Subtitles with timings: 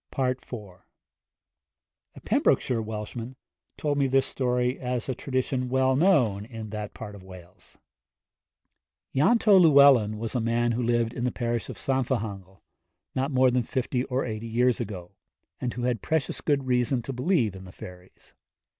[0.17, 0.37] IV.
[2.15, 3.35] A Pembrokeshire Welshman
[3.77, 7.77] told me this story as a tradition well known in that part of Wales.
[9.13, 12.63] Ianto Llewellyn was a man who lived in the parish of Llanfihangel,
[13.13, 15.11] not more than fifty or eighty years ago,
[15.59, 18.33] and who had precious good reason to believe in the fairies.